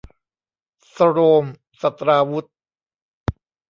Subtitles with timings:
[0.91, 1.45] โซรม
[1.81, 2.47] ศัสตราวุธ